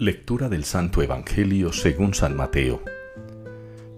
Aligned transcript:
Lectura 0.00 0.48
del 0.48 0.62
Santo 0.62 1.02
Evangelio 1.02 1.72
según 1.72 2.14
San 2.14 2.36
Mateo. 2.36 2.84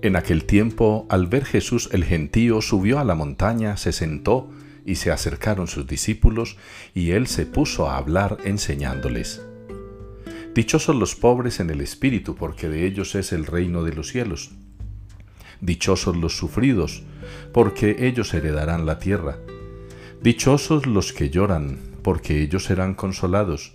En 0.01 0.17
aquel 0.17 0.47
tiempo, 0.47 1.07
al 1.11 1.27
ver 1.27 1.45
Jesús 1.45 1.91
el 1.93 2.05
gentío, 2.05 2.63
subió 2.63 3.01
a 3.01 3.05
la 3.05 3.15
montaña, 3.15 3.77
se 3.77 3.93
sentó, 3.93 4.49
y 4.87 4.95
se 4.95 5.11
acercaron 5.11 5.67
sus 5.69 5.87
discípulos, 5.87 6.57
y 6.95 7.11
él 7.11 7.27
se 7.27 7.45
puso 7.45 7.91
a 7.91 7.99
hablar 7.99 8.39
enseñándoles. 8.45 9.43
Dichosos 10.55 10.97
los 10.97 11.15
pobres 11.15 11.61
en 11.61 11.69
el 11.69 11.83
espíritu, 11.83 12.35
porque 12.35 12.71
de 12.71 12.87
ellos 12.87 13.15
es 13.15 13.31
el 13.35 13.45
reino 13.45 13.85
de 13.85 13.93
los 13.93 14.09
cielos. 14.09 14.53
Dichosos 15.61 16.17
los 16.17 16.35
sufridos, 16.35 17.03
porque 17.53 18.07
ellos 18.09 18.33
heredarán 18.33 18.87
la 18.87 19.01
tierra. 19.01 19.37
Dichosos 20.23 20.87
los 20.87 21.13
que 21.13 21.29
lloran, 21.29 21.79
porque 22.03 22.41
ellos 22.41 22.65
serán 22.65 22.95
consolados. 22.95 23.75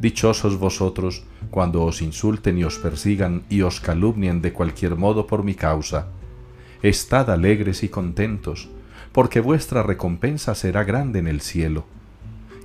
Dichosos 0.00 0.58
vosotros 0.58 1.24
cuando 1.50 1.82
os 1.82 2.00
insulten 2.00 2.56
y 2.56 2.64
os 2.64 2.78
persigan 2.78 3.42
y 3.50 3.60
os 3.60 3.80
calumnien 3.80 4.40
de 4.40 4.54
cualquier 4.54 4.96
modo 4.96 5.26
por 5.26 5.44
mi 5.44 5.54
causa. 5.54 6.06
Estad 6.82 7.28
alegres 7.28 7.82
y 7.82 7.90
contentos, 7.90 8.70
porque 9.12 9.40
vuestra 9.40 9.82
recompensa 9.82 10.54
será 10.54 10.84
grande 10.84 11.18
en 11.18 11.26
el 11.26 11.42
cielo, 11.42 11.84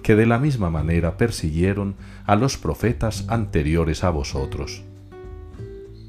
que 0.02 0.16
de 0.16 0.26
la 0.26 0.40
misma 0.40 0.70
manera 0.70 1.18
persiguieron 1.18 1.96
a 2.26 2.38
los 2.38 2.56
profetas 2.58 3.26
anteriores 3.28 4.06
a 4.06 4.12
vosotros. 4.12 4.84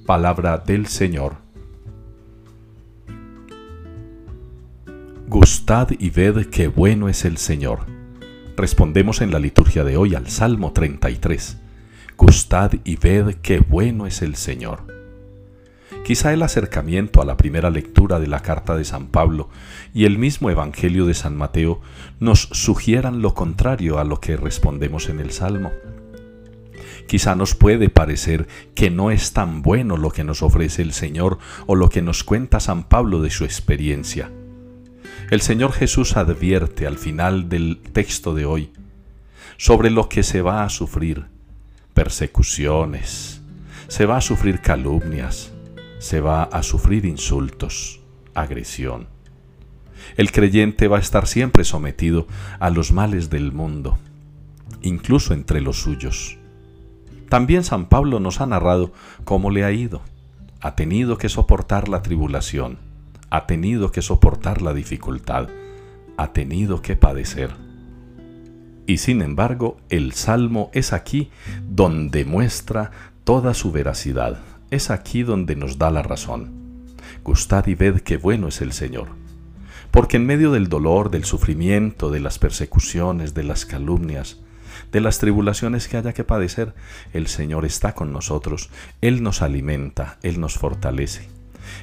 Palabra 0.06 0.58
del 0.58 0.86
Señor. 0.86 1.39
Gustad 5.27 5.89
y 5.98 6.11
ved 6.11 6.47
qué 6.51 6.69
bueno 6.69 7.08
es 7.08 7.25
el 7.25 7.36
Señor 7.39 7.95
Respondemos 8.57 9.21
en 9.21 9.33
la 9.33 9.39
liturgia 9.39 9.85
de 9.85 9.99
hoy 9.99 10.15
al 10.15 10.31
Salmo 10.31 10.73
33. 10.73 11.59
Gustad 12.17 12.73
y 12.85 12.97
ved 12.97 13.35
qué 13.43 13.61
bueno 13.61 14.07
es 14.07 14.23
el 14.23 14.35
Señor. 14.35 14.87
Quizá 16.07 16.33
el 16.33 16.43
acercamiento 16.43 17.21
a 17.21 17.27
la 17.27 17.37
primera 17.37 17.69
lectura 17.69 18.19
de 18.19 18.29
la 18.29 18.41
carta 18.41 18.75
de 18.75 18.87
San 18.87 19.09
Pablo 19.09 19.51
y 19.93 20.07
el 20.07 20.17
mismo 20.17 20.48
Evangelio 20.48 21.05
de 21.05 21.13
San 21.13 21.37
Mateo 21.37 21.83
nos 22.19 22.48
sugieran 22.53 23.21
lo 23.21 23.35
contrario 23.35 23.98
a 23.98 24.05
lo 24.05 24.21
que 24.21 24.39
respondemos 24.39 25.11
en 25.11 25.20
el 25.20 25.33
Salmo. 25.33 25.73
Quizá 27.07 27.35
nos 27.35 27.55
puede 27.55 27.91
parecer 27.91 28.48
que 28.75 28.89
no 28.89 29.11
es 29.11 29.35
tan 29.35 29.61
bueno 29.61 29.98
lo 29.98 30.11
que 30.13 30.25
nos 30.25 30.43
ofrece 30.43 30.81
el 30.81 30.95
Señor 30.95 31.39
o 31.67 31.75
lo 31.75 31.91
que 31.91 32.01
nos 32.01 32.25
cuenta 32.25 32.59
San 32.61 32.85
Pablo 32.85 33.20
de 33.20 33.29
su 33.29 33.45
experiencia. 33.45 34.31
El 35.29 35.41
Señor 35.41 35.73
Jesús 35.73 36.17
advierte 36.17 36.87
al 36.87 36.99
final 36.99 37.49
del 37.49 37.81
texto 37.93 38.33
de 38.33 38.45
hoy 38.45 38.71
sobre 39.57 39.91
lo 39.91 40.09
que 40.09 40.23
se 40.23 40.41
va 40.41 40.63
a 40.63 40.69
sufrir, 40.69 41.25
persecuciones, 41.95 43.43
se 43.89 44.07
va 44.07 44.19
a 44.19 44.21
sufrir 44.21 44.61
calumnias, 44.61 45.53
se 45.98 46.20
va 46.20 46.45
a 46.45 46.63
sufrir 46.63 47.05
insultos, 47.07 47.98
agresión. 48.35 49.09
El 50.17 50.31
creyente 50.31 50.86
va 50.86 50.98
a 50.98 51.01
estar 51.01 51.27
siempre 51.27 51.65
sometido 51.65 52.29
a 52.61 52.70
los 52.70 52.92
males 52.92 53.29
del 53.29 53.51
mundo, 53.51 53.98
incluso 54.81 55.35
entre 55.35 55.61
los 55.61 55.83
suyos. 55.83 56.39
También 57.29 57.65
San 57.65 57.86
Pablo 57.86 58.20
nos 58.20 58.41
ha 58.41 58.47
narrado 58.47 58.92
cómo 59.25 59.51
le 59.51 59.65
ha 59.65 59.73
ido. 59.73 60.03
Ha 60.61 60.77
tenido 60.77 61.19
que 61.19 61.29
soportar 61.29 61.89
la 61.89 62.03
tribulación, 62.03 62.86
ha 63.31 63.47
tenido 63.47 63.91
que 63.92 64.03
soportar 64.03 64.63
la 64.63 64.73
dificultad, 64.75 65.48
ha 66.17 66.33
tenido 66.33 66.83
que 66.83 66.97
padecer. 66.97 67.51
Y 68.87 68.98
sin 68.98 69.20
embargo, 69.20 69.79
el 69.89 70.13
Salmo 70.13 70.70
es 70.73 70.92
aquí 70.92 71.31
donde 71.69 72.25
muestra 72.25 72.92
toda 73.25 73.53
su 73.55 73.73
veracidad, 73.73 74.39
es 74.70 74.91
aquí 74.91 75.25
donde 75.25 75.57
nos 75.57 75.79
da 75.79 75.91
la 75.91 76.03
razón. 76.03 76.95
Gustad 77.25 77.67
y 77.67 77.75
ved 77.75 78.01
qué 78.01 78.17
bueno 78.17 78.48
es 78.48 78.61
el 78.61 78.73
Señor. 78.73 79.09
Porque 79.91 80.17
en 80.17 80.27
medio 80.27 80.53
del 80.53 80.69
dolor, 80.69 81.11
del 81.11 81.25
sufrimiento, 81.25 82.11
de 82.11 82.20
las 82.20 82.39
persecuciones, 82.39 83.35
de 83.35 83.42
las 83.42 83.67
calumnias, 83.67 84.39
de 84.92 85.01
las 85.01 85.19
tribulaciones 85.19 85.89
que 85.89 85.97
haya 85.97 86.13
que 86.13 86.25
padecer, 86.25 86.75
el 87.13 87.27
Señor 87.27 87.65
está 87.65 87.95
con 87.95 88.13
nosotros, 88.13 88.70
Él 89.01 89.23
nos 89.23 89.42
alimenta, 89.42 90.19
Él 90.23 90.39
nos 90.39 90.55
fortalece. 90.55 91.36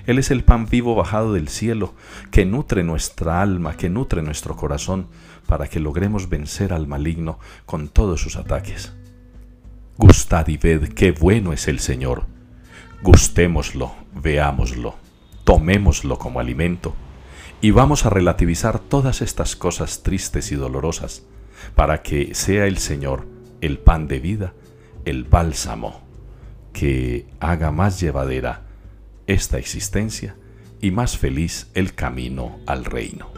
Él 0.06 0.20
es 0.20 0.32
el 0.32 0.44
pan 0.44 0.68
vivo 0.68 0.96
bajado 0.96 1.34
del 1.34 1.48
cielo, 1.48 1.94
que 2.32 2.46
nutre 2.46 2.84
nuestra 2.84 3.42
alma, 3.42 3.78
que 3.78 3.90
nutre 3.90 4.22
nuestro 4.22 4.56
corazón, 4.56 5.08
para 5.48 5.68
que 5.68 5.80
logremos 5.80 6.30
vencer 6.30 6.74
al 6.74 6.88
maligno 6.88 7.40
con 7.66 7.90
todos 7.90 8.22
sus 8.22 8.36
ataques. 8.36 8.94
Gustad 9.98 10.48
y 10.48 10.58
ved 10.58 10.90
qué 10.90 11.12
bueno 11.12 11.54
es 11.54 11.68
el 11.68 11.80
Señor. 11.80 12.26
Gustémoslo, 13.02 13.94
veámoslo, 14.14 14.96
tomémoslo 15.44 16.18
como 16.18 16.40
alimento, 16.40 16.96
y 17.62 17.72
vamos 17.72 18.06
a 18.06 18.10
relativizar 18.10 18.80
todas 18.80 19.22
estas 19.22 19.56
cosas 19.56 20.04
tristes 20.04 20.52
y 20.52 20.56
dolorosas, 20.56 21.24
para 21.76 22.02
que 22.02 22.34
sea 22.36 22.66
el 22.66 22.78
Señor 22.78 23.26
el 23.62 23.78
pan 23.78 24.08
de 24.08 24.20
vida, 24.20 24.54
el 25.06 25.24
bálsamo, 25.24 26.02
que 26.74 27.28
haga 27.40 27.72
más 27.72 28.02
llevadera 28.02 28.64
esta 29.28 29.58
existencia 29.58 30.36
y 30.82 30.92
más 30.92 31.18
feliz 31.18 31.68
el 31.74 31.94
camino 31.94 32.60
al 32.68 32.86
reino. 32.86 33.33